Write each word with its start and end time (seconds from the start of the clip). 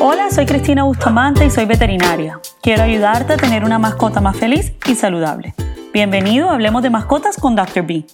Hola, 0.00 0.30
soy 0.30 0.44
Cristina 0.44 0.82
Bustamante 0.82 1.46
y 1.46 1.50
soy 1.50 1.64
veterinaria. 1.64 2.38
Quiero 2.60 2.82
ayudarte 2.82 3.32
a 3.32 3.36
tener 3.38 3.64
una 3.64 3.78
mascota 3.78 4.20
más 4.20 4.36
feliz 4.36 4.74
y 4.86 4.94
saludable. 4.94 5.54
Bienvenido 5.94 6.50
a 6.50 6.52
Hablemos 6.52 6.82
de 6.82 6.90
Mascotas 6.90 7.38
con 7.38 7.56
Dr. 7.56 7.86
B. 7.86 8.04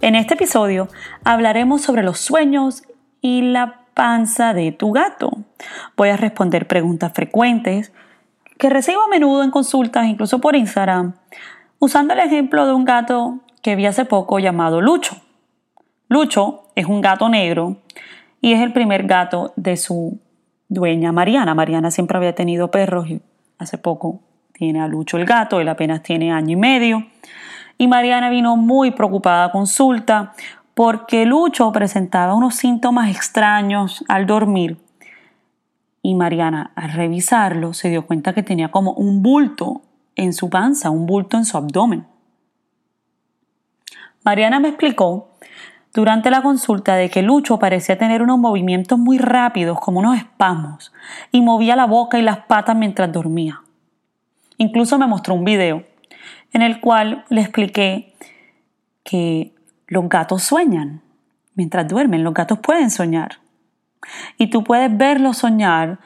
En 0.00 0.14
este 0.14 0.32
episodio 0.32 0.88
hablaremos 1.24 1.82
sobre 1.82 2.02
los 2.02 2.20
sueños 2.20 2.84
y 3.20 3.42
la 3.42 3.82
panza 3.92 4.54
de 4.54 4.72
tu 4.72 4.92
gato. 4.92 5.30
Voy 5.98 6.08
a 6.08 6.16
responder 6.16 6.66
preguntas 6.66 7.12
frecuentes 7.14 7.92
que 8.56 8.70
recibo 8.70 9.02
a 9.02 9.08
menudo 9.08 9.42
en 9.42 9.50
consultas, 9.50 10.06
incluso 10.06 10.40
por 10.40 10.56
Instagram, 10.56 11.16
usando 11.78 12.14
el 12.14 12.20
ejemplo 12.20 12.64
de 12.66 12.72
un 12.72 12.86
gato 12.86 13.40
que 13.60 13.76
vi 13.76 13.84
hace 13.84 14.06
poco 14.06 14.38
llamado 14.38 14.80
Lucho. 14.80 15.16
Lucho 16.08 16.62
es 16.74 16.86
un 16.86 17.02
gato 17.02 17.28
negro 17.28 17.82
y 18.42 18.52
es 18.52 18.60
el 18.60 18.72
primer 18.72 19.06
gato 19.06 19.54
de 19.56 19.78
su 19.78 20.18
dueña 20.68 21.12
Mariana. 21.12 21.54
Mariana 21.54 21.90
siempre 21.90 22.18
había 22.18 22.34
tenido 22.34 22.70
perros 22.70 23.08
y 23.08 23.22
hace 23.56 23.78
poco 23.78 24.20
tiene 24.52 24.82
a 24.82 24.88
Lucho 24.88 25.16
el 25.16 25.24
gato, 25.24 25.60
él 25.60 25.68
apenas 25.68 26.02
tiene 26.02 26.32
año 26.32 26.50
y 26.50 26.56
medio. 26.56 27.06
Y 27.78 27.86
Mariana 27.86 28.30
vino 28.30 28.56
muy 28.56 28.90
preocupada 28.90 29.44
a 29.44 29.52
consulta 29.52 30.34
porque 30.74 31.24
Lucho 31.24 31.70
presentaba 31.70 32.34
unos 32.34 32.56
síntomas 32.56 33.10
extraños 33.10 34.04
al 34.08 34.26
dormir. 34.26 34.76
Y 36.02 36.16
Mariana, 36.16 36.72
al 36.74 36.92
revisarlo, 36.92 37.74
se 37.74 37.90
dio 37.90 38.06
cuenta 38.06 38.34
que 38.34 38.42
tenía 38.42 38.72
como 38.72 38.92
un 38.92 39.22
bulto 39.22 39.82
en 40.16 40.32
su 40.32 40.50
panza, 40.50 40.90
un 40.90 41.06
bulto 41.06 41.36
en 41.36 41.44
su 41.44 41.56
abdomen. 41.56 42.06
Mariana 44.24 44.58
me 44.58 44.68
explicó 44.68 45.28
durante 45.94 46.30
la 46.30 46.42
consulta 46.42 46.94
de 46.94 47.10
que 47.10 47.22
Lucho 47.22 47.58
parecía 47.58 47.98
tener 47.98 48.22
unos 48.22 48.38
movimientos 48.38 48.98
muy 48.98 49.18
rápidos, 49.18 49.78
como 49.78 50.00
unos 50.00 50.16
espasmos, 50.16 50.92
y 51.30 51.42
movía 51.42 51.76
la 51.76 51.86
boca 51.86 52.18
y 52.18 52.22
las 52.22 52.38
patas 52.38 52.76
mientras 52.76 53.12
dormía. 53.12 53.60
Incluso 54.56 54.98
me 54.98 55.06
mostró 55.06 55.34
un 55.34 55.44
video 55.44 55.84
en 56.52 56.62
el 56.62 56.80
cual 56.80 57.24
le 57.28 57.42
expliqué 57.42 58.14
que 59.02 59.54
los 59.86 60.08
gatos 60.08 60.42
sueñan 60.42 61.02
mientras 61.54 61.86
duermen, 61.88 62.24
los 62.24 62.34
gatos 62.34 62.58
pueden 62.60 62.90
soñar. 62.90 63.38
Y 64.38 64.48
tú 64.48 64.64
puedes 64.64 64.96
verlos 64.96 65.38
soñar 65.38 65.98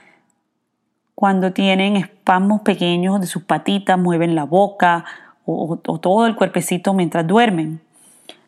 cuando 1.14 1.52
tienen 1.52 1.96
espasmos 1.96 2.60
pequeños 2.62 3.20
de 3.20 3.26
sus 3.26 3.42
patitas, 3.44 3.98
mueven 3.98 4.34
la 4.34 4.44
boca 4.44 5.04
o, 5.44 5.78
o 5.86 6.00
todo 6.00 6.26
el 6.26 6.34
cuerpecito 6.34 6.92
mientras 6.92 7.26
duermen. 7.26 7.80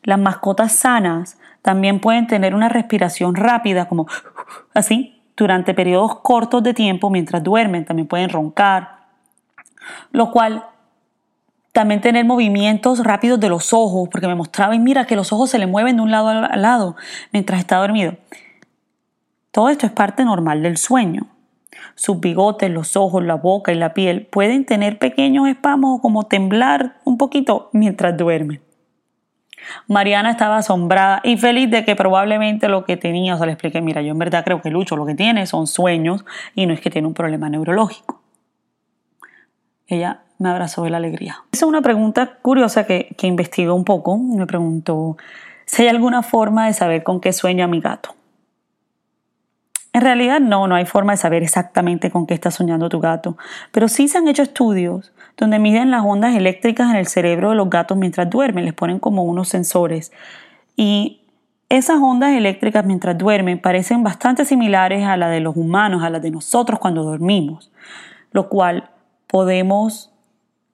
Las 0.09 0.19
mascotas 0.19 0.73
sanas 0.73 1.37
también 1.61 2.01
pueden 2.01 2.27
tener 2.27 2.55
una 2.55 2.71
respiración 2.71 3.35
rápida, 3.35 3.89
como 3.89 4.07
así, 4.73 5.21
durante 5.37 5.75
periodos 5.75 6.21
cortos 6.21 6.63
de 6.63 6.73
tiempo 6.73 7.11
mientras 7.11 7.45
duermen. 7.45 7.85
También 7.85 8.09
pueden 8.09 8.31
roncar, 8.31 9.01
lo 10.11 10.31
cual 10.31 10.65
también 11.73 12.01
tener 12.01 12.25
movimientos 12.25 13.05
rápidos 13.05 13.39
de 13.39 13.51
los 13.51 13.75
ojos, 13.75 14.09
porque 14.11 14.27
me 14.27 14.35
mostraba 14.35 14.75
y 14.75 14.79
mira 14.79 15.05
que 15.05 15.15
los 15.15 15.31
ojos 15.31 15.51
se 15.51 15.59
le 15.59 15.67
mueven 15.67 15.97
de 15.97 16.03
un 16.05 16.11
lado 16.11 16.29
al 16.29 16.63
lado 16.63 16.97
mientras 17.31 17.61
está 17.61 17.77
dormido. 17.77 18.17
Todo 19.51 19.69
esto 19.69 19.85
es 19.85 19.93
parte 19.93 20.25
normal 20.25 20.63
del 20.63 20.79
sueño. 20.79 21.27
Sus 21.97 22.19
bigotes, 22.19 22.71
los 22.71 22.97
ojos, 22.97 23.23
la 23.23 23.35
boca 23.35 23.73
y 23.73 23.75
la 23.75 23.93
piel 23.93 24.25
pueden 24.25 24.65
tener 24.65 24.99
pequeños 24.99 25.49
espasmos 25.49 26.01
como 26.01 26.25
temblar 26.25 26.97
un 27.05 27.19
poquito 27.19 27.69
mientras 27.75 28.17
duermen. 28.17 28.63
Mariana 29.87 30.31
estaba 30.31 30.59
asombrada 30.59 31.21
y 31.25 31.37
feliz 31.37 31.71
de 31.71 31.85
que 31.85 31.97
probablemente 31.97 32.69
lo 32.69 32.85
que 32.85 32.97
tenía, 32.97 33.35
o 33.35 33.37
sea, 33.39 33.47
le 33.47 33.53
expliqué, 33.53 33.81
mira, 33.81 34.03
yo 34.03 34.13
en 34.13 34.19
verdad 34.19 34.45
creo 34.45 34.61
que 34.63 34.71
Lucho 34.71 34.97
lo 34.97 35.07
que 35.07 35.15
tiene 35.15 35.47
son 35.47 35.67
sueños 35.67 36.25
y 36.55 36.67
no 36.67 36.75
es 36.75 36.81
que 36.81 36.91
tiene 36.91 37.09
un 37.09 37.15
problema 37.15 37.49
neurológico. 37.49 38.21
Ella 39.87 40.21
me 40.39 40.51
abrazó 40.51 40.85
de 40.85 40.91
la 40.91 40.99
alegría. 40.99 41.45
Es 41.53 41.63
una 41.63 41.83
pregunta 41.83 42.39
curiosa 42.43 42.87
que, 42.87 43.15
que 43.17 43.27
investigué 43.27 43.71
un 43.71 43.85
poco. 43.85 44.19
Me 44.19 44.47
preguntó 44.47 45.17
si 45.65 45.83
hay 45.83 45.89
alguna 45.89 46.23
forma 46.23 46.67
de 46.67 46.75
saber 46.75 47.03
con 47.03 47.21
qué 47.21 47.33
sueña 47.33 47.67
mi 47.67 47.81
gato. 47.81 48.18
En 49.93 50.03
realidad 50.03 50.41
no, 50.41 50.67
no 50.69 50.75
hay 50.75 50.85
forma 50.85 51.13
de 51.13 51.17
saber 51.17 51.43
exactamente 51.43 52.11
con 52.11 52.27
qué 52.27 52.35
está 52.35 52.51
soñando 52.51 52.89
tu 52.89 53.01
gato, 53.01 53.37
pero 53.73 53.89
sí 53.89 54.09
se 54.09 54.19
han 54.19 54.29
hecho 54.29 54.43
estudios 54.43 55.13
donde 55.37 55.59
miden 55.59 55.91
las 55.91 56.05
ondas 56.05 56.35
eléctricas 56.35 56.91
en 56.91 56.97
el 56.97 57.07
cerebro 57.07 57.51
de 57.51 57.57
los 57.57 57.71
gatos 57.71 57.97
mientras 57.97 58.29
duermen, 58.29 58.65
les 58.65 58.75
ponen 58.75 58.99
como 58.99 59.23
unos 59.23 59.49
sensores. 59.49 60.13
Y 60.77 61.23
esas 61.69 61.99
ondas 62.01 62.33
eléctricas 62.33 62.85
mientras 62.85 63.17
duermen 63.17 63.61
parecen 63.61 64.03
bastante 64.03 64.45
similares 64.45 65.05
a 65.05 65.17
las 65.17 65.31
de 65.31 65.41
los 65.41 65.57
humanos, 65.57 66.03
a 66.03 66.11
las 66.11 66.23
de 66.23 66.31
nosotros 66.31 66.79
cuando 66.79 67.05
dormimos, 67.05 67.71
lo 68.33 68.49
cual 68.49 68.91
podemos 69.27 70.11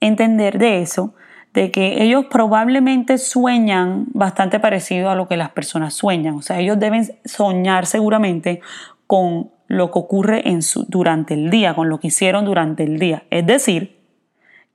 entender 0.01 0.59
de 0.59 0.81
eso, 0.81 1.15
de 1.53 1.71
que 1.71 2.03
ellos 2.03 2.27
probablemente 2.31 3.17
sueñan 3.19 4.07
bastante 4.13 4.59
parecido 4.59 5.11
a 5.11 5.15
lo 5.15 5.29
que 5.29 5.37
las 5.37 5.51
personas 5.51 5.95
sueñan. 5.95 6.35
O 6.35 6.43
sea, 6.43 6.59
ellos 6.59 6.79
deben 6.79 7.17
soñar 7.25 7.87
seguramente 7.87 8.61
con 9.07 9.51
lo 9.67 9.91
que 9.91 9.99
ocurre 9.99 10.49
en 10.49 10.63
su, 10.63 10.85
durante 10.89 11.35
el 11.35 11.51
día, 11.51 11.75
con 11.75 11.89
lo 11.89 11.99
que 11.99 12.09
hicieron 12.09 12.45
durante 12.45 12.85
el 12.85 12.99
día. 12.99 13.25
Es 13.31 13.47
decir, 13.47 13.99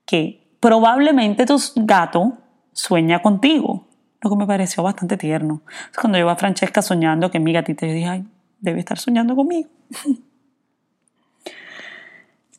que 0.06 0.48
probablemente 0.60 1.46
tu 1.46 1.58
gato 1.76 2.34
sueña 2.74 3.22
contigo, 3.22 3.88
lo 4.22 4.30
que 4.30 4.36
me 4.36 4.48
pareció 4.48 4.84
bastante 4.84 5.18
tierno. 5.18 5.62
Cuando 6.00 6.18
yo 6.18 6.30
a 6.30 6.36
Francesca 6.36 6.82
soñando 6.82 7.32
que 7.32 7.40
mi 7.40 7.54
gatita, 7.54 7.86
yo 7.88 7.94
dije, 7.94 8.08
ay, 8.08 8.26
debe 8.60 8.80
estar 8.80 8.98
soñando 8.98 9.36
conmigo. 9.36 9.70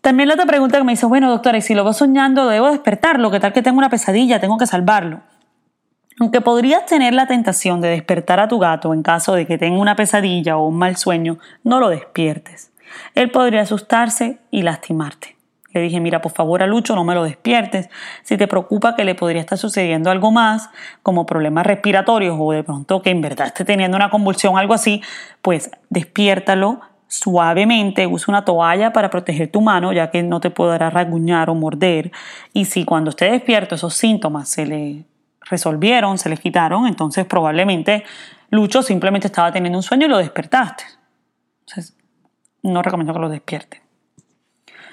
También 0.01 0.29
la 0.29 0.35
otra 0.35 0.47
pregunta 0.47 0.79
que 0.79 0.85
me 0.85 0.95
hizo, 0.95 1.11
bueno, 1.11 1.29
doctora, 1.29 1.59
y 1.59 1.63
si 1.63 1.75
lo 1.75 1.85
veo 1.85 1.93
soñando, 1.93 2.49
debo 2.49 2.71
despertarlo, 2.71 3.31
¿qué 3.31 3.39
tal 3.39 3.53
que 3.53 3.61
tengo 3.61 3.77
una 3.77 3.91
pesadilla? 3.91 4.41
Tengo 4.41 4.57
que 4.57 4.67
salvarlo. 4.67 5.21
Aunque 6.21 6.43
podrías 6.43 6.85
tener 6.85 7.15
la 7.15 7.27
tentación 7.27 7.81
de 7.81 7.89
despertar 7.89 8.41
a 8.41 8.49
tu 8.49 8.59
gato 8.59 8.93
en 8.93 9.03
caso 9.03 9.33
de 9.33 9.47
que 9.47 9.57
tenga 9.57 9.81
una 9.81 9.97
pesadilla 9.97 10.59
o 10.59 10.67
un 10.67 10.77
mal 10.77 10.97
sueño, 10.97 11.39
no 11.65 11.81
lo 11.81 11.89
despiertes. 11.89 12.73
Él 13.15 13.31
podría 13.31 13.63
asustarse 13.63 14.39
y 14.51 14.61
lastimarte. 14.61 15.39
Le 15.73 15.81
dije, 15.81 15.99
mira, 15.99 16.21
por 16.21 16.33
favor 16.33 16.63
a 16.63 16.67
Lucho 16.67 16.95
no 16.95 17.05
me 17.05 17.15
lo 17.15 17.25
despiertes. 17.25 17.89
Si 18.23 18.37
te 18.37 18.47
preocupa 18.47 18.97
que 18.97 19.07
le 19.07 19.15
podría 19.15 19.41
estar 19.41 19.57
sucediendo 19.57 20.11
algo 20.11 20.31
más, 20.31 20.69
como 21.03 21.25
problemas 21.25 21.65
respiratorios 21.65 22.37
o 22.39 22.53
de 22.53 22.65
pronto 22.65 23.01
que 23.01 23.09
en 23.09 23.23
verdad 23.23 23.47
esté 23.47 23.65
teniendo 23.65 23.97
una 23.97 24.11
convulsión, 24.11 24.59
algo 24.59 24.75
así, 24.75 25.01
pues 25.41 25.71
despiértalo 25.89 26.81
suavemente, 27.07 28.07
usa 28.07 28.27
una 28.29 28.45
toalla 28.45 28.93
para 28.93 29.09
proteger 29.09 29.51
tu 29.51 29.63
mano, 29.63 29.95
ya 29.95 30.11
que 30.11 30.23
no 30.23 30.39
te 30.39 30.51
podrá 30.51 30.91
rasguñar 30.91 31.49
o 31.49 31.55
morder. 31.55 32.13
Y 32.53 32.67
si 32.67 32.85
cuando 32.85 33.09
esté 33.09 33.31
despierto 33.31 33.77
esos 33.77 33.95
síntomas 33.95 34.51
se 34.51 34.67
le 34.67 35.10
resolvieron, 35.51 36.17
se 36.17 36.29
les 36.29 36.41
quitaron, 36.41 36.87
entonces 36.87 37.27
probablemente 37.27 38.05
Lucho 38.51 38.83
simplemente 38.83 39.27
estaba 39.27 39.53
teniendo 39.53 39.79
un 39.79 39.83
sueño 39.83 40.07
y 40.07 40.11
lo 40.11 40.19
despertaste. 40.19 40.85
Entonces, 41.61 41.97
no 42.63 42.83
recomiendo 42.83 43.13
que 43.13 43.21
lo 43.21 43.29
despierte. 43.29 43.83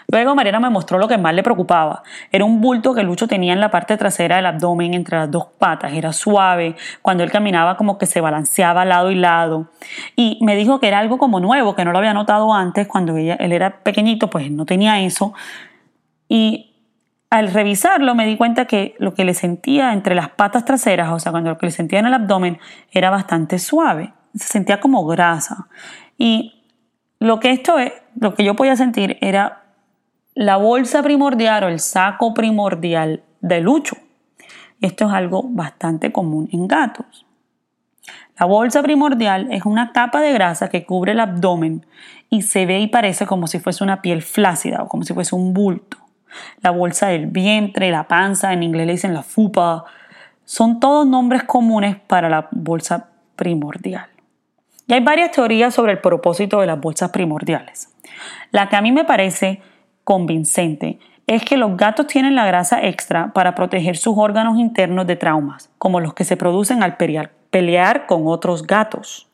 Luego 0.09 0.35
Mariana 0.35 0.61
me 0.61 0.69
mostró 0.69 0.97
lo 0.99 1.07
que 1.09 1.17
más 1.17 1.33
le 1.33 1.43
preocupaba. 1.43 2.01
Era 2.31 2.45
un 2.45 2.61
bulto 2.61 2.93
que 2.93 3.03
Lucho 3.03 3.27
tenía 3.27 3.51
en 3.51 3.59
la 3.59 3.71
parte 3.71 3.97
trasera 3.97 4.37
del 4.37 4.45
abdomen 4.45 4.93
entre 4.93 5.17
las 5.17 5.29
dos 5.29 5.47
patas. 5.59 5.91
Era 5.93 6.13
suave. 6.13 6.77
Cuando 7.01 7.25
él 7.25 7.31
caminaba 7.31 7.75
como 7.75 7.97
que 7.97 8.05
se 8.05 8.21
balanceaba 8.21 8.85
lado 8.85 9.11
y 9.11 9.15
lado. 9.15 9.69
Y 10.15 10.39
me 10.41 10.55
dijo 10.55 10.79
que 10.79 10.87
era 10.87 10.99
algo 10.99 11.17
como 11.17 11.41
nuevo, 11.41 11.75
que 11.75 11.83
no 11.83 11.91
lo 11.91 11.97
había 11.97 12.13
notado 12.13 12.53
antes. 12.53 12.87
Cuando 12.87 13.17
él 13.17 13.51
era 13.51 13.79
pequeñito, 13.79 14.29
pues 14.29 14.49
no 14.49 14.65
tenía 14.65 15.01
eso. 15.01 15.33
Y 16.29 16.66
al 17.29 17.51
revisarlo 17.51 18.15
me 18.15 18.25
di 18.25 18.37
cuenta 18.37 18.65
que 18.65 18.95
lo 18.99 19.13
que 19.13 19.25
le 19.25 19.33
sentía 19.33 19.91
entre 19.93 20.15
las 20.15 20.29
patas 20.29 20.65
traseras, 20.65 21.11
o 21.11 21.19
sea, 21.19 21.31
cuando 21.31 21.49
lo 21.49 21.57
que 21.57 21.65
le 21.65 21.71
sentía 21.71 21.99
en 21.99 22.05
el 22.05 22.13
abdomen 22.13 22.59
era 22.91 23.09
bastante 23.09 23.59
suave, 23.59 24.13
se 24.33 24.47
sentía 24.47 24.79
como 24.79 25.05
grasa. 25.05 25.67
Y 26.17 26.63
lo 27.19 27.39
que 27.39 27.51
esto 27.51 27.79
es, 27.79 27.91
lo 28.15 28.33
que 28.33 28.43
yo 28.43 28.55
podía 28.55 28.75
sentir 28.75 29.17
era 29.21 29.63
la 30.35 30.57
bolsa 30.57 31.03
primordial 31.03 31.65
o 31.65 31.67
el 31.67 31.79
saco 31.79 32.33
primordial 32.33 33.23
de 33.41 33.59
lucho. 33.59 33.97
Esto 34.79 35.07
es 35.07 35.11
algo 35.11 35.43
bastante 35.43 36.11
común 36.11 36.47
en 36.53 36.67
gatos. 36.67 37.25
La 38.39 38.45
bolsa 38.45 38.83
primordial 38.83 39.47
es 39.51 39.65
una 39.65 39.91
capa 39.91 40.21
de 40.21 40.31
grasa 40.31 40.69
que 40.69 40.85
cubre 40.85 41.13
el 41.13 41.19
abdomen 41.19 41.85
y 42.29 42.43
se 42.43 42.65
ve 42.65 42.79
y 42.79 42.87
parece 42.87 43.25
como 43.25 43.47
si 43.47 43.59
fuese 43.59 43.83
una 43.83 44.01
piel 44.01 44.21
flácida 44.21 44.83
o 44.83 44.87
como 44.87 45.03
si 45.03 45.13
fuese 45.13 45.35
un 45.35 45.53
bulto 45.53 46.06
la 46.61 46.71
bolsa 46.71 47.07
del 47.07 47.27
vientre, 47.27 47.91
la 47.91 48.07
panza, 48.07 48.53
en 48.53 48.63
inglés 48.63 48.87
le 48.87 48.93
dicen 48.93 49.13
la 49.13 49.23
fupa, 49.23 49.85
son 50.45 50.79
todos 50.79 51.05
nombres 51.05 51.43
comunes 51.43 51.97
para 52.07 52.29
la 52.29 52.47
bolsa 52.51 53.09
primordial. 53.35 54.07
Y 54.87 54.93
hay 54.93 55.01
varias 55.01 55.31
teorías 55.31 55.73
sobre 55.73 55.91
el 55.91 55.99
propósito 55.99 56.61
de 56.61 56.67
las 56.67 56.79
bolsas 56.79 57.11
primordiales. 57.11 57.93
La 58.51 58.69
que 58.69 58.77
a 58.77 58.81
mí 58.81 58.91
me 58.91 59.03
parece 59.03 59.61
convincente 60.03 60.99
es 61.27 61.43
que 61.43 61.57
los 61.57 61.75
gatos 61.75 62.07
tienen 62.07 62.35
la 62.35 62.45
grasa 62.47 62.81
extra 62.81 63.33
para 63.33 63.53
proteger 63.53 63.97
sus 63.97 64.17
órganos 64.17 64.57
internos 64.57 65.05
de 65.05 65.17
traumas, 65.17 65.69
como 65.77 65.99
los 65.99 66.13
que 66.13 66.23
se 66.23 66.37
producen 66.37 66.81
al 66.81 66.95
pelear 66.95 68.05
con 68.05 68.27
otros 68.27 68.65
gatos. 68.65 69.26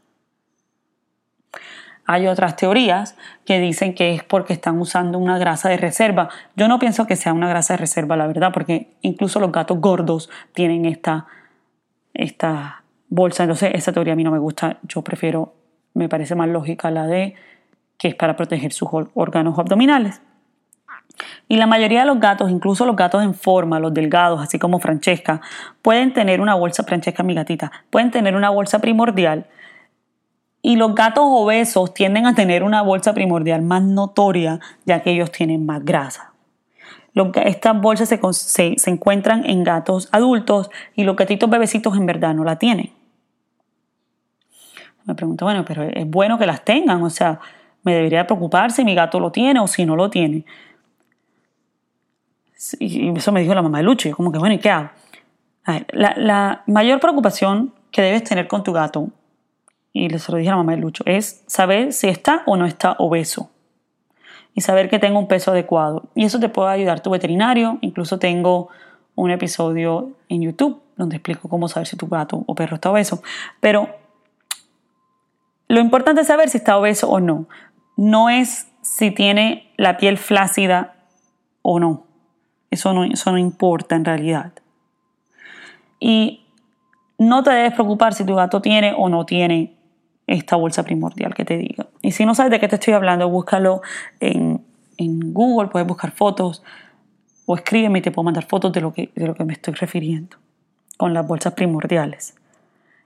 Hay 2.05 2.27
otras 2.27 2.55
teorías 2.55 3.15
que 3.45 3.59
dicen 3.59 3.95
que 3.95 4.13
es 4.13 4.23
porque 4.23 4.53
están 4.53 4.79
usando 4.79 5.17
una 5.17 5.38
grasa 5.38 5.69
de 5.69 5.77
reserva. 5.77 6.29
Yo 6.55 6.67
no 6.67 6.79
pienso 6.79 7.07
que 7.07 7.15
sea 7.15 7.33
una 7.33 7.47
grasa 7.47 7.75
de 7.75 7.77
reserva, 7.77 8.17
la 8.17 8.27
verdad, 8.27 8.51
porque 8.53 8.91
incluso 9.01 9.39
los 9.39 9.51
gatos 9.51 9.79
gordos 9.79 10.29
tienen 10.53 10.85
esta, 10.85 11.27
esta 12.13 12.83
bolsa. 13.09 13.44
Entonces, 13.44 13.71
esa 13.73 13.94
teoría 13.94 14.13
a 14.13 14.15
mí 14.17 14.23
no 14.23 14.31
me 14.31 14.39
gusta. 14.39 14.79
Yo 14.83 15.01
prefiero, 15.01 15.53
me 15.94 16.09
parece 16.09 16.35
más 16.35 16.50
lógica 16.50 16.91
la 16.91 17.07
de 17.07 17.35
que 17.97 18.09
es 18.09 18.15
para 18.15 18.35
proteger 18.35 18.73
sus 18.73 18.89
órganos 19.13 19.57
abdominales. 19.57 20.21
Y 21.47 21.57
la 21.57 21.67
mayoría 21.67 22.01
de 22.01 22.05
los 22.05 22.19
gatos, 22.19 22.50
incluso 22.50 22.85
los 22.85 22.95
gatos 22.95 23.23
en 23.23 23.33
forma, 23.33 23.79
los 23.79 23.94
delgados, 23.94 24.41
así 24.41 24.59
como 24.59 24.79
Francesca, 24.79 25.41
pueden 25.81 26.13
tener 26.13 26.41
una 26.41 26.55
bolsa, 26.55 26.83
Francesca 26.83 27.23
mi 27.23 27.33
gatita, 27.33 27.71
pueden 27.89 28.11
tener 28.11 28.35
una 28.35 28.50
bolsa 28.50 28.79
primordial 28.79 29.45
y 30.65 30.77
los 30.77 30.95
gatos 30.95 31.25
obesos 31.27 31.94
tienden 31.94 32.25
a 32.25 32.33
tener 32.33 32.63
una 32.63 32.81
bolsa 32.81 33.13
primordial 33.13 33.62
más 33.62 33.83
notoria, 33.83 34.62
ya 34.86 35.01
que 35.01 35.12
ellos 35.12 35.30
tienen 35.30 35.65
más 35.65 35.83
grasa. 35.83 36.31
Estas 37.36 37.80
bolsas 37.80 38.10
se, 38.10 38.77
se, 38.77 38.89
encuentran 38.89 39.48
en 39.48 39.63
gatos 39.63 40.07
adultos 40.12 40.71
y 40.95 41.04
los 41.04 41.18
gatitos 41.18 41.50
bebecitos 41.50 41.95
en 41.95 42.06
verdad 42.06 42.33
no 42.33 42.45
la 42.45 42.57
tienen. 42.57 42.92
Me 45.04 45.13
pregunto, 45.13 45.45
bueno, 45.45 45.65
pero 45.65 45.83
es 45.83 46.10
bueno 46.10 46.39
que 46.39 46.48
las 46.48 46.63
tengan, 46.63 47.04
o 47.04 47.10
sea, 47.10 47.39
me 47.83 47.94
debería 47.94 48.25
preocupar 48.25 48.71
si 48.71 48.86
mi 48.86 48.95
gato 48.95 49.19
lo 49.19 49.33
tiene 49.33 49.60
o 49.60 49.68
si 49.68 49.86
no 49.86 49.98
lo 49.98 50.10
tiene. 50.10 50.45
Y 52.80 53.10
eso 53.15 53.33
me 53.33 53.42
dijo 53.42 53.54
la 53.54 53.62
mamá 53.62 53.80
de 53.80 53.83
Lucho, 53.83 54.10
como 54.15 54.31
que, 54.31 54.39
bueno, 54.39 54.56
¿y 54.56 54.60
qué 54.60 54.69
hago? 54.69 54.89
la 55.92 56.63
mayor 56.68 57.00
preocupación 57.00 57.74
que 57.92 58.01
debes 58.01 58.24
tener 58.24 58.48
con 58.48 58.63
tu 58.63 58.74
gato 58.74 59.10
y 59.93 60.09
se 60.17 60.31
lo 60.31 60.39
dije 60.39 60.49
a 60.49 60.53
la 60.53 60.57
mamá 60.57 60.71
de 60.73 60.79
Lucho, 60.79 61.03
es 61.05 61.43
saber 61.45 61.93
si 61.93 62.09
está 62.09 62.41
o 62.47 62.57
no 62.57 62.65
está 62.65 62.95
obeso 62.97 63.51
y 64.55 64.61
saber 64.61 64.89
que 64.89 64.99
tenga 64.99 65.19
un 65.19 65.27
peso 65.27 65.51
adecuado. 65.51 66.09
Y 66.15 66.25
eso 66.25 66.39
te 66.39 66.49
puede 66.49 66.71
ayudar 66.71 67.01
tu 67.01 67.11
veterinario. 67.11 67.77
Incluso 67.81 68.19
tengo 68.19 68.69
un 69.15 69.31
episodio 69.31 70.11
en 70.29 70.41
YouTube 70.41 70.81
donde 70.95 71.17
explico 71.17 71.47
cómo 71.49 71.67
saber 71.67 71.87
si 71.87 71.95
tu 71.95 72.07
gato 72.07 72.43
o 72.45 72.55
perro 72.55 72.75
está 72.75 72.91
obeso. 72.91 73.23
Pero 73.59 73.89
lo 75.67 75.79
importante 75.79 76.21
es 76.21 76.27
saber 76.27 76.49
si 76.49 76.57
está 76.57 76.77
obeso 76.77 77.09
o 77.09 77.19
no. 77.19 77.47
No 77.97 78.29
es 78.29 78.67
si 78.81 79.11
tiene 79.11 79.71
la 79.77 79.97
piel 79.97 80.17
flácida 80.17 80.95
o 81.61 81.79
no. 81.79 82.05
Eso 82.69 82.93
no, 82.93 83.03
eso 83.03 83.31
no 83.31 83.37
importa 83.37 83.95
en 83.95 84.05
realidad. 84.05 84.53
Y 85.99 86.45
no 87.17 87.43
te 87.43 87.51
debes 87.51 87.73
preocupar 87.73 88.13
si 88.13 88.25
tu 88.25 88.35
gato 88.35 88.61
tiene 88.61 88.93
o 88.95 89.09
no 89.09 89.25
tiene 89.25 89.75
esta 90.27 90.55
bolsa 90.55 90.83
primordial 90.83 91.33
que 91.33 91.45
te 91.45 91.57
diga. 91.57 91.87
Y 92.01 92.11
si 92.11 92.25
no 92.25 92.35
sabes 92.35 92.51
de 92.51 92.59
qué 92.59 92.67
te 92.67 92.75
estoy 92.75 92.93
hablando, 92.93 93.29
búscalo 93.29 93.81
en, 94.19 94.61
en 94.97 95.33
Google, 95.33 95.69
puedes 95.69 95.87
buscar 95.87 96.11
fotos 96.11 96.63
o 97.45 97.55
escríbeme 97.55 97.99
y 97.99 98.01
te 98.01 98.11
puedo 98.11 98.23
mandar 98.23 98.45
fotos 98.45 98.71
de 98.71 98.81
lo, 98.81 98.93
que, 98.93 99.11
de 99.15 99.27
lo 99.27 99.35
que 99.35 99.43
me 99.43 99.53
estoy 99.53 99.73
refiriendo 99.73 100.37
con 100.97 101.13
las 101.13 101.27
bolsas 101.27 101.53
primordiales. 101.53 102.35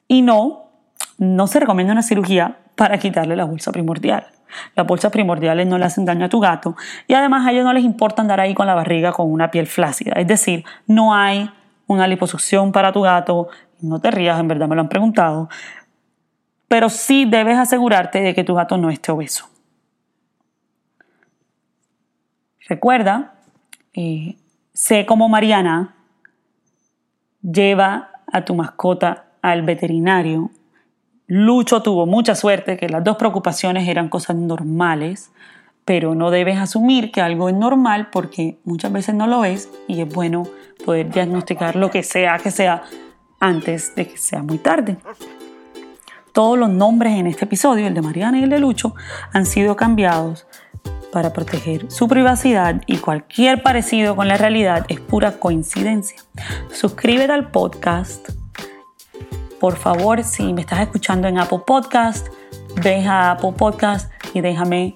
Y 0.07 0.21
no, 0.21 0.69
no 1.17 1.47
se 1.47 1.59
recomienda 1.59 1.93
una 1.93 2.03
cirugía 2.03 2.57
para 2.75 2.99
quitarle 2.99 3.35
la 3.35 3.45
bolsa 3.45 3.71
primordial. 3.71 4.27
Las 4.75 4.87
bolsas 4.87 5.11
primordiales 5.11 5.67
no 5.67 5.77
le 5.77 5.85
hacen 5.85 6.05
daño 6.05 6.25
a 6.25 6.29
tu 6.29 6.39
gato 6.39 6.75
y 7.07 7.13
además 7.13 7.45
a 7.45 7.51
ellos 7.51 7.65
no 7.65 7.73
les 7.73 7.83
importa 7.83 8.21
andar 8.21 8.39
ahí 8.39 8.53
con 8.53 8.67
la 8.67 8.75
barriga 8.75 9.11
con 9.11 9.31
una 9.31 9.51
piel 9.51 9.67
flácida. 9.67 10.13
Es 10.13 10.27
decir, 10.27 10.63
no 10.85 11.13
hay 11.13 11.49
una 11.87 12.07
liposucción 12.07 12.71
para 12.71 12.93
tu 12.93 13.01
gato. 13.01 13.49
No 13.81 13.99
te 13.99 14.11
rías, 14.11 14.39
en 14.39 14.47
verdad 14.47 14.67
me 14.67 14.75
lo 14.75 14.81
han 14.81 14.89
preguntado 14.89 15.49
pero 16.67 16.89
sí 16.89 17.25
debes 17.25 17.57
asegurarte 17.57 18.21
de 18.21 18.33
que 18.33 18.43
tu 18.43 18.55
gato 18.55 18.77
no 18.77 18.89
esté 18.89 19.11
obeso. 19.11 19.49
Recuerda, 22.67 23.35
eh, 23.93 24.35
sé 24.73 25.05
como 25.05 25.29
Mariana, 25.29 25.95
lleva 27.41 28.11
a 28.31 28.43
tu 28.43 28.55
mascota 28.55 29.25
al 29.41 29.61
veterinario. 29.61 30.51
Lucho 31.27 31.81
tuvo 31.81 32.05
mucha 32.05 32.35
suerte 32.35 32.77
que 32.77 32.89
las 32.89 33.03
dos 33.03 33.17
preocupaciones 33.17 33.87
eran 33.87 34.09
cosas 34.09 34.35
normales, 34.35 35.31
pero 35.85 36.15
no 36.15 36.29
debes 36.31 36.57
asumir 36.57 37.11
que 37.11 37.21
algo 37.21 37.47
es 37.47 37.55
normal 37.55 38.09
porque 38.11 38.57
muchas 38.65 38.91
veces 38.91 39.15
no 39.15 39.27
lo 39.27 39.45
es 39.45 39.69
y 39.87 40.01
es 40.01 40.13
bueno 40.13 40.43
poder 40.85 41.09
diagnosticar 41.09 41.77
lo 41.77 41.89
que 41.89 42.03
sea 42.03 42.37
que 42.39 42.51
sea 42.51 42.83
antes 43.39 43.95
de 43.95 44.07
que 44.07 44.17
sea 44.17 44.43
muy 44.43 44.57
tarde. 44.57 44.97
Todos 46.37 46.55
los 46.55 46.69
nombres 46.69 47.13
en 47.13 47.25
este 47.25 47.45
episodio, 47.45 47.87
el 47.87 47.95
de 47.95 48.03
Mariana 48.03 48.37
y 48.37 48.43
el 48.43 48.51
de 48.51 48.59
Lucho, 48.59 48.93
han 49.33 49.47
sido 49.47 49.75
cambiados 49.75 50.45
para 51.11 51.33
proteger 51.33 51.89
su 51.89 52.07
privacidad 52.07 52.83
y 52.85 52.97
cualquier 52.97 53.63
parecido 53.63 54.15
con 54.15 54.27
la 54.27 54.37
realidad 54.37 54.85
es 54.87 54.99
pura 54.99 55.39
coincidencia. 55.39 56.21
Suscríbete 56.71 57.33
al 57.33 57.49
podcast. 57.49 58.29
Por 59.59 59.77
favor, 59.77 60.23
si 60.23 60.53
me 60.53 60.61
estás 60.61 60.81
escuchando 60.81 61.27
en 61.27 61.39
Apple 61.39 61.61
Podcast, 61.65 62.27
deja 62.83 63.31
Apple 63.31 63.53
Podcast 63.57 64.11
y 64.35 64.41
déjame 64.41 64.93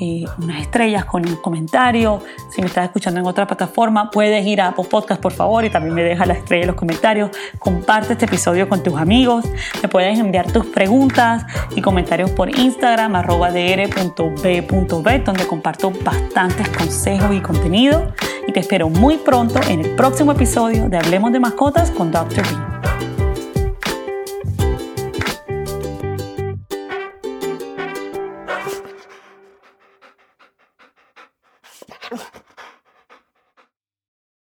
eh, 0.00 0.24
unas 0.38 0.62
estrellas 0.62 1.04
con 1.04 1.26
un 1.26 1.36
comentario. 1.36 2.22
Si 2.50 2.60
me 2.60 2.68
estás 2.68 2.84
escuchando 2.84 3.20
en 3.20 3.26
otra 3.26 3.46
plataforma, 3.46 4.10
puedes 4.10 4.46
ir 4.46 4.60
a 4.60 4.68
Apple 4.68 4.84
Podcast, 4.84 5.20
por 5.20 5.32
favor, 5.32 5.64
y 5.64 5.70
también 5.70 5.94
me 5.94 6.02
deja 6.02 6.24
la 6.26 6.34
estrella 6.34 6.62
en 6.62 6.68
los 6.68 6.76
comentarios. 6.76 7.30
Comparte 7.58 8.12
este 8.12 8.26
episodio 8.26 8.68
con 8.68 8.82
tus 8.82 8.94
amigos. 8.94 9.44
Me 9.82 9.88
puedes 9.88 10.18
enviar 10.18 10.50
tus 10.52 10.66
preguntas 10.66 11.44
y 11.74 11.80
comentarios 11.80 12.30
por 12.30 12.56
Instagram, 12.56 13.16
arroba 13.16 13.50
dr.b.b, 13.50 15.18
donde 15.20 15.46
comparto 15.46 15.90
bastantes 16.04 16.68
consejos 16.68 17.34
y 17.34 17.40
contenido. 17.40 18.12
Y 18.46 18.52
te 18.52 18.60
espero 18.60 18.88
muy 18.88 19.16
pronto 19.18 19.60
en 19.68 19.80
el 19.80 19.94
próximo 19.94 20.32
episodio 20.32 20.88
de 20.88 20.96
Hablemos 20.96 21.32
de 21.32 21.40
Mascotas 21.40 21.90
con 21.90 22.10
Dr. 22.10 22.42
B. 22.42 22.77